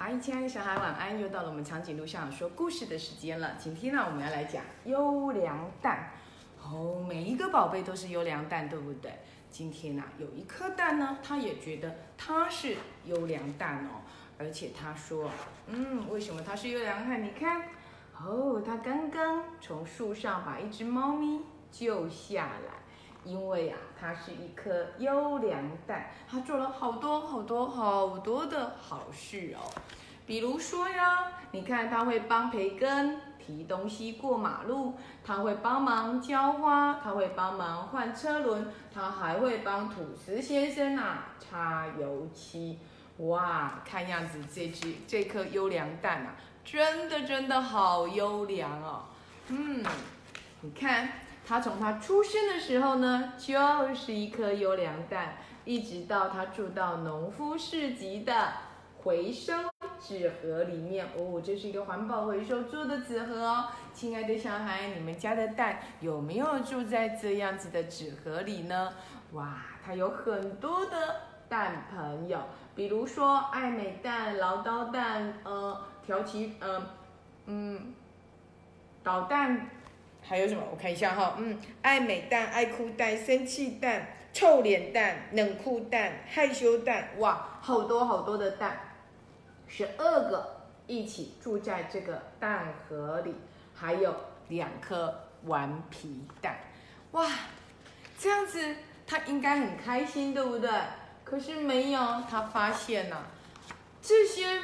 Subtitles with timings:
[0.00, 1.20] 嗨，亲爱的小孩，晚安！
[1.20, 3.56] 又到了我们长颈鹿校长说故事的时间了。
[3.58, 6.12] 今天呢，我们要来讲优良蛋。
[6.62, 9.12] 哦，每一个宝贝都是优良蛋，对不对？
[9.50, 12.76] 今天呢，有一颗蛋呢，他也觉得它是
[13.06, 13.98] 优良蛋哦，
[14.38, 15.28] 而且他说，
[15.66, 17.20] 嗯，为什么它是优良蛋？
[17.20, 17.62] 你看，
[18.24, 21.40] 哦，他刚刚从树上把一只猫咪
[21.72, 22.74] 救下来。
[23.28, 29.68] 因为呀，它是一颗优良蛋，它做了好多好多好多的好事哦。
[30.26, 42.78] 比如说呀，你看它会帮培根提东西过马路，它会帮忙浇花，它会帮忙换车轮，它还会帮吐司先生啊擦油漆。
[43.18, 49.04] 哇，看样子这只这颗优良蛋啊，真的真的好优良哦。
[49.48, 49.84] 嗯，
[50.62, 51.10] 你看。
[51.48, 58.52] 他从他出生的时候呢，就是一颗优良蛋，一直到他住到农夫市集的
[59.02, 59.54] 回收
[59.98, 61.06] 纸盒里面。
[61.16, 63.64] 哦，这是一个环保回收做的纸盒哦。
[63.94, 68.92] 亲爱的小孩，你们家的蛋有没有住在这样子的纸盒里呢？
[69.32, 71.16] 哇，它有很多的
[71.48, 72.40] 蛋朋友，
[72.74, 76.82] 比如说爱美蛋、唠叨蛋、呃，调皮，嗯
[77.46, 77.94] 嗯，
[79.02, 79.70] 捣蛋。
[80.22, 80.62] 还有什么？
[80.70, 88.78] 我看一下哈，嗯，爱美蛋、爱哭蛋、生气蛋、臭脸蛋、冷酷蛋、害羞蛋，哇，好多好多的蛋，
[89.66, 93.34] 十二个一起住在这个蛋盒里，
[93.74, 94.14] 还有
[94.48, 96.58] 两颗顽皮蛋，
[97.12, 97.26] 哇，
[98.18, 100.70] 这样子他应该很开心，对不对？
[101.24, 103.16] 可是没有，他发现呐，
[104.02, 104.60] 这些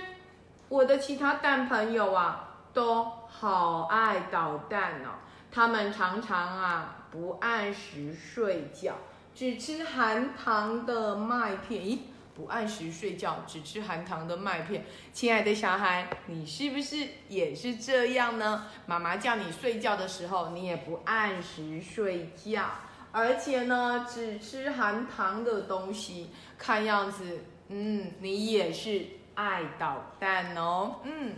[0.69, 5.21] 我的其他蛋朋友啊，都好爱捣蛋哦。
[5.55, 8.95] 他们常常啊不按时睡觉，
[9.33, 11.81] 只吃含糖的麦片。
[11.81, 11.99] 咦，
[12.35, 14.85] 不按时睡觉，只吃含糖的麦片。
[15.13, 18.67] 亲爱的小孩，你是不是也是这样呢？
[18.87, 22.65] 妈妈叫你睡觉的时候，你也不按时睡觉，
[23.13, 26.31] 而且呢，只吃含糖的东西。
[26.59, 30.97] 看样子，嗯，你也是爱捣蛋哦。
[31.05, 31.35] 嗯，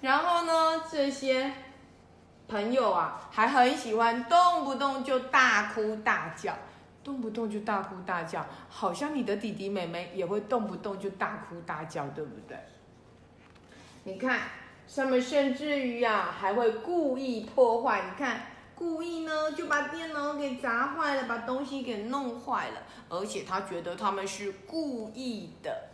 [0.00, 1.52] 然后呢，这些。
[2.48, 6.54] 朋友啊，还很喜欢动不动就大哭大叫，
[7.04, 12.58] 动不动就大哭大叫，好像你的弟弟妹妹也会动不动就大哭大叫，对不对？
[14.04, 14.40] 你看，
[14.96, 18.02] 他们甚至于啊，还会故意破坏。
[18.10, 18.40] 你看，
[18.74, 25.88] 故意呢就把电脑给砸坏了，把东西给弄坏了，而且他觉得他们是故意的。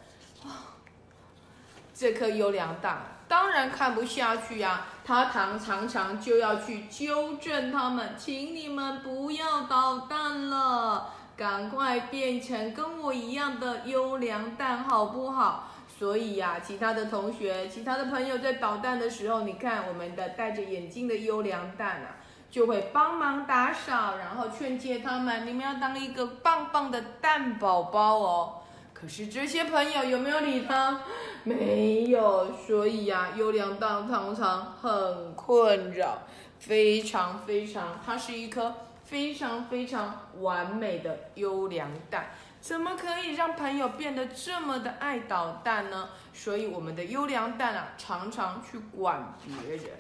[1.93, 3.03] 这颗优良蛋
[3.35, 15.69] 当然看不下去呀，他常常常就要去纠正他们，请你们不要捣蛋了，赶快变成跟我一样的优良蛋好不好？
[15.99, 28.61] 所以呀，其他的同学、其他的朋友在捣蛋的时候，你看我们的戴着眼镜的优良蛋啊，就会帮忙打扫，然后劝诫他们，你们要当一个棒棒的蛋宝宝哦。
[29.05, 30.99] 可是这些朋友有没有理他？
[31.43, 36.23] 没有，所以呀，优良蛋常常很困扰，
[36.59, 42.31] 非常非常，它是一颗非常非常完美的优良蛋，
[42.63, 46.09] 怎么可以让朋友变得这么的爱捣蛋呢？
[46.33, 49.91] 所以我们的优良蛋啊，常常去管别人。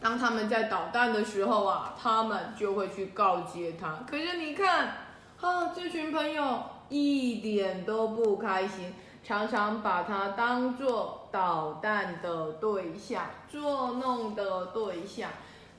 [0.00, 4.04] 当他们在捣蛋的时候啊，他们就会去告诫他。
[4.08, 4.94] 可是你看，
[5.40, 8.92] 啊，这群朋友一点都不开心。
[9.22, 15.30] 常常把他当做捣蛋的对象、捉弄的对象，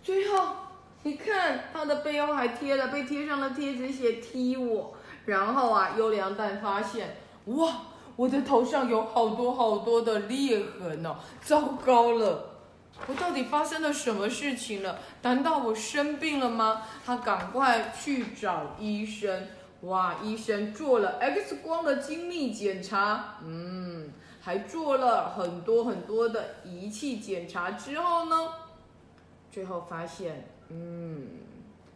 [0.03, 0.47] 最后
[1.03, 4.93] 你看他的背后还贴了被贴上了贴纸，写踢我。
[5.25, 7.73] 然后啊，优良蛋发现，哇，
[8.15, 11.15] 我的头上有好多好多的裂痕哦！
[11.41, 12.51] 糟糕了，
[13.07, 14.99] 我到底发生了什么事情了？
[15.23, 16.83] 难道我生病了吗？
[17.03, 19.47] 他赶快去找医生。
[19.81, 20.17] 哇！
[20.21, 28.35] 医生做了 X 光的精密检查，嗯，还做了很多很多的仪器检查之后呢，
[29.51, 31.27] 最后发现，嗯，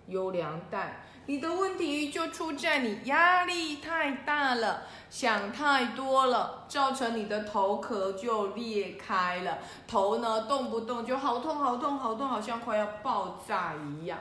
[0.07, 4.81] 优良蛋，你的问题就出在你压力太大了，
[5.11, 14.17] 想太多了，造成你的头壳就裂开了，头呢动不动就好痛好痛好痛，好像快要爆炸一样，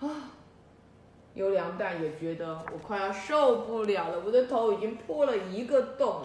[0.00, 0.06] 啊！
[1.34, 6.22] 优良蛋也觉得我快要受不了了，我的头已经破了一个洞。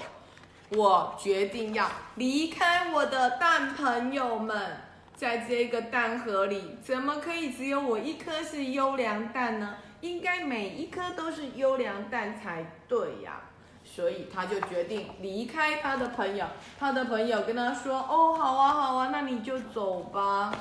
[0.69, 4.77] 我决定要离开我的蛋朋友们，
[5.15, 9.75] 在这个蛋盒里，怎么可以只有我一颗是优良蛋呢？
[10.01, 13.41] 应该每一颗都是优良蛋才对呀。
[13.83, 16.47] 所以他就决定离开他的朋友。
[16.79, 20.51] 他的朋友跟他说：“哦，好啊，好啊，那你就走吧。”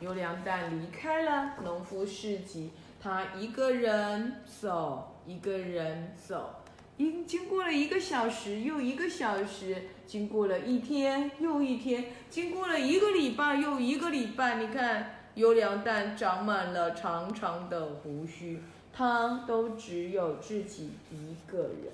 [0.00, 2.72] 优良蛋离开了农夫市集，
[3.04, 6.62] 他一个人走，一个人走，
[6.96, 14.54] 经经过了一个小时又一个小时，经过了一天又一天，经过了一个礼拜又一个礼拜。
[14.54, 21.92] 你看，优良蛋长满了长长的胡须，他都只有自己一个人。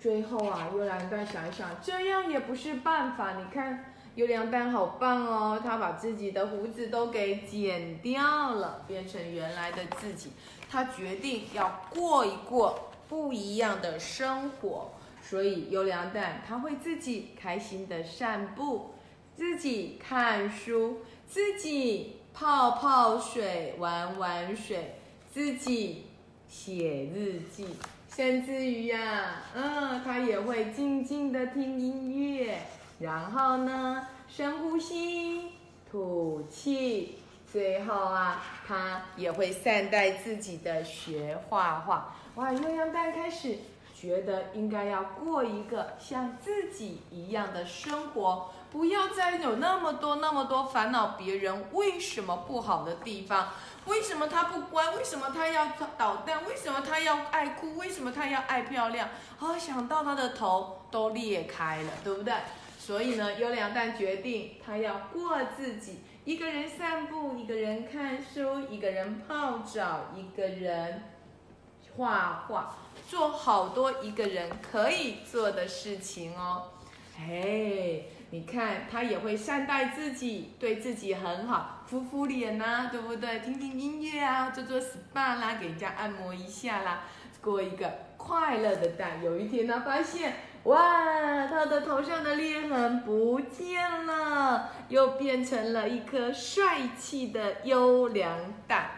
[0.00, 3.38] 最后啊，优良蛋想一想，这样也不是办法。
[3.38, 3.93] 你看。
[4.16, 10.30] 优良蛋好棒哦，他把自己的胡子都给剪掉了，变成原来的自己。
[10.70, 18.90] 他决定要过一过不一样的生活，所以优良蛋他会自己开心的散步，
[19.36, 24.94] 自己看书，自己泡泡水玩玩水，
[25.32, 26.06] 自己
[26.48, 27.66] 写日记，
[28.08, 32.58] 甚至于呀，嗯，他也会静静的听音乐。
[32.98, 35.52] 然后呢，深呼吸，
[35.90, 37.18] 吐气，
[37.50, 42.14] 最后啊，他也会善待自己的学画画。
[42.36, 43.58] 哇，优良蛋开始
[43.94, 53.48] 觉得应该要过一个像自己一样的生活，不要再有那么多那么多烦恼别人为什么不好的地方，
[53.86, 59.08] 为什么他不乖，为什么他要捣蛋，为什么他要爱哭，为什么他要爱漂亮？
[59.38, 62.34] 啊，想到他的头都裂开了，对不对？
[62.86, 71.02] 所以呢，优良蛋决定他要过自己一个人散步，一个人看书，一个人泡澡，一个人
[71.96, 72.76] 画画，
[73.08, 76.72] 做好多一个人可以做的事情哦。
[77.16, 83.38] 嘿，你看他也会善待自己，对自己很好，敷敷脸呐，对不对？
[83.38, 87.04] 听听音乐啊，做做 SPA 啦，给人家按摩一下啦，
[87.40, 89.24] 过一个快乐的蛋。
[89.24, 90.34] 有一天他发现。
[90.64, 98.90] 哇，他的头上的裂痕不见了，又变成了一颗帅气的优良蛋。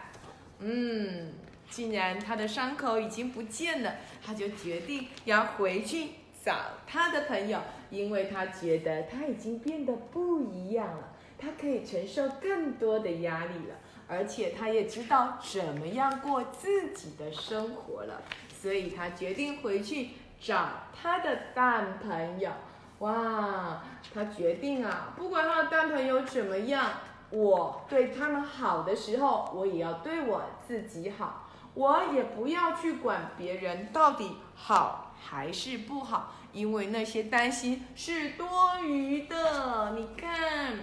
[0.59, 1.33] 嗯，
[1.69, 6.11] 既然他的伤口已经不见了，他就决定要回去
[6.41, 6.55] 找
[6.87, 7.59] 他的朋友，
[7.89, 13.75] 因为他觉得他已经变得不一样了，他可以承受更多的压力了，
[14.07, 18.21] 而且他也知道怎么样过自己的生活了，
[18.61, 20.11] 所以他决定回去。
[20.39, 22.51] 找他的蛋朋友，
[22.99, 23.81] 哇！
[24.13, 26.91] 他决定啊，不管他的蛋朋友怎么样，
[27.29, 38.47] 我对他们好的时候，我也要对我自己好，我也不要去管别人到底好还是不好，因为那些担心是多
[38.81, 39.91] 余的。
[39.95, 40.79] 你看，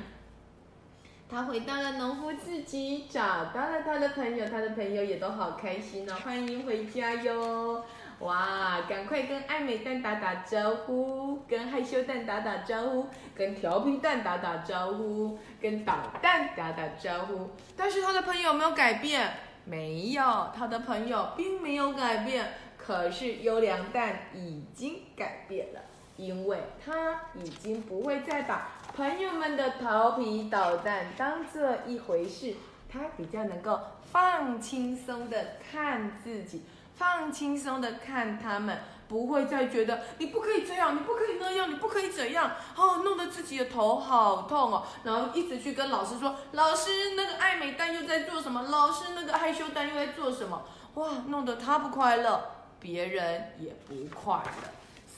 [1.29, 7.85] 他回到了农夫自己，找到了他的朋友，他的朋友也都好开心哦，欢迎回家哟。
[8.21, 17.51] 哇，赶快跟爱美蛋打打招呼，跟害羞蛋打打招呼，跟调皮蛋打打招呼，跟捣蛋打打招呼。
[17.77, 19.31] 但是他的朋友没有改变，
[19.65, 22.55] 没有，他的朋友并没有改变。
[22.79, 25.81] 可是优良蛋已经改变了，
[26.17, 32.55] 因为他已经不会再把朋友们的调皮捣蛋当做一回事，
[32.91, 36.63] 他比较能够放轻松的看自己。
[36.97, 48.63] 放轻松的看他们，不会再觉得你不可以这样，你不可以那样，你不可以怎样，哦，弄得自己的头好痛哦，然后一直去跟老师说，老师那个爱美蛋又在做什么？
[48.63, 50.63] 老师那个害羞蛋又在做什么？
[50.95, 52.41] 哇，弄得他不快乐，
[52.79, 54.69] 别人也不快乐，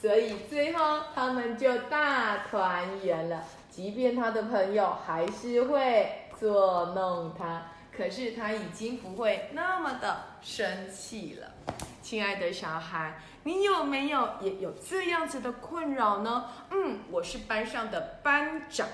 [0.01, 3.43] 所以最后他们就大团圆了。
[3.69, 7.61] 即便他的朋友还是会捉弄他。
[7.97, 11.51] 可是他已经不会那么的生气了，
[12.03, 16.45] 亲爱的小孩，你有没有也有这样子的困扰呢？
[16.69, 18.87] 嗯，我是班上的班长，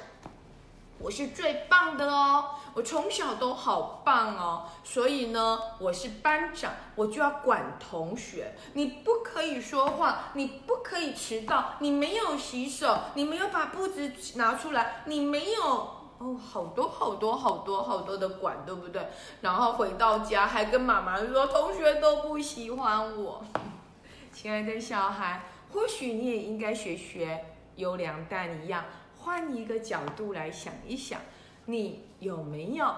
[1.00, 16.03] 我是最棒的哦，我从小都好棒哦，所以呢，我是班长，我就要管同学，你不可以说话，你不可以迟到，你没有洗手，你没有把布子拿出来，你没有。
[16.24, 19.06] 哦，好多好多好多好多的管，对不对？
[19.42, 23.44] 然后回到家还跟妈妈说，同学都不喜欢我。
[24.32, 27.44] 亲爱的小孩，或许你也应该学学
[27.76, 28.86] 优良蛋一样，
[29.20, 31.20] 换一个角度来想一想，
[31.66, 32.90] 你有没有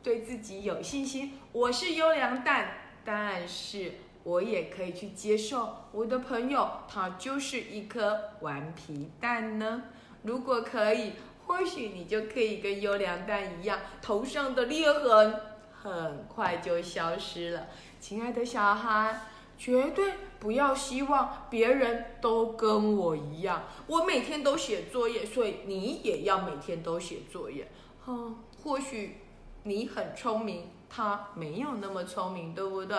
[0.00, 1.32] 对自己有信心？
[1.50, 9.82] 我是优良蛋，但是我也可以去接受我的朋友，他就是一颗顽皮蛋呢。
[10.22, 11.14] 如果可以。
[11.52, 15.38] 或许你就可以跟优良蛋一样，头上的裂痕
[15.82, 17.66] 很快就消失了。
[18.00, 19.20] 亲爱的小孩，
[19.58, 27.70] 绝对不要希望别人都跟我一样，我每天都写作业，所以你也要每天都写作业。
[28.06, 29.18] 哼，或许
[29.64, 32.96] 你很聪明，他没有那么聪明，对不对？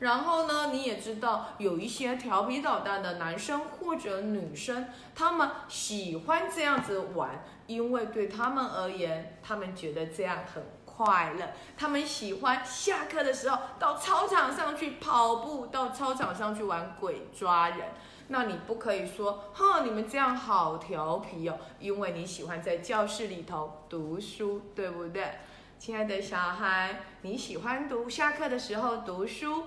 [0.00, 11.46] 然后呢，你也知道有一些调皮捣蛋的男生或者女生，他们喜欢这样子玩，因为对他们而言，他们觉得这样很快乐。
[11.76, 17.88] 他们喜欢下课的时候到操场上去跑步，到操场上去玩鬼抓人。
[18.28, 25.38] 那你不可以说，哼，你们这样好调皮哦，因为你喜欢在教室里头读书，对不对？
[25.78, 29.64] 亲爱的小孩，你喜欢读下课的时候读书。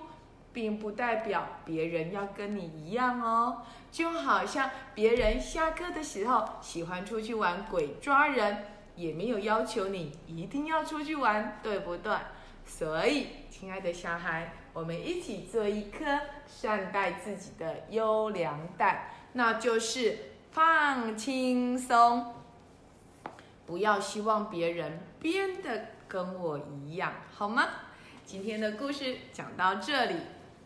[0.53, 8.65] 并不代表别人要跟你一样哦，就好像别人下课的时候喜欢出去玩鬼抓人，
[8.95, 12.13] 也没有要求你一定要出去玩，对不对？
[12.65, 16.05] 所以，亲爱的小孩，我们一起做一颗
[16.45, 20.17] 善待自己的优良蛋，那就是
[20.51, 22.35] 放轻松，
[23.65, 27.67] 不要希望别人变得跟我一样，好吗？
[28.25, 30.15] 今天的故事讲到这里。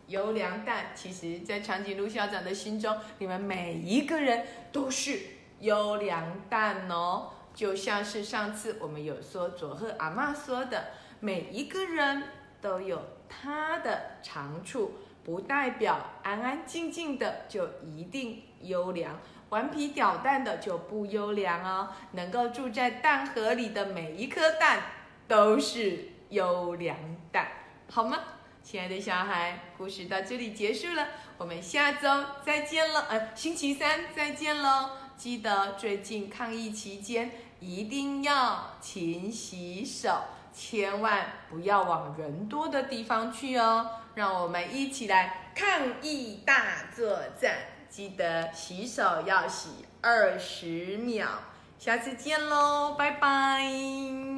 [0.08, 5.20] 优良蛋，其实，在长颈鹿校长的心中，你们每一个人都是
[5.60, 7.32] 优良蛋哦。
[7.54, 10.88] 就像是上次我们有说佐贺阿妈说的，
[11.22, 12.24] 每一个人
[12.62, 14.94] 都有他的长处，
[15.24, 19.18] 不代表安安静静的就一定优良，
[19.50, 21.90] 顽皮捣蛋的就不优良哦。
[22.12, 24.82] 能够住在蛋盒里的每一颗蛋，
[25.28, 26.98] 都是优良
[27.32, 27.48] 蛋，
[27.90, 28.20] 好吗？
[28.66, 31.08] 亲爱的小孩，故事到这里结束了，
[31.38, 32.10] 我们下周
[32.44, 33.06] 再见了。
[33.10, 34.90] 呃，星期三再见喽！
[35.16, 37.30] 记得最近抗疫期间
[37.60, 40.20] 一定要勤洗手，
[40.52, 43.88] 千万不要往人多的地方去哦。
[44.16, 47.58] 让我们一起来抗疫大作战，
[47.88, 51.28] 记得洗手要洗二十秒。
[51.78, 54.35] 下次见喽，拜拜。